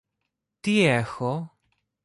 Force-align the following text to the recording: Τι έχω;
Τι 0.59 0.79
έχω; 0.83 1.57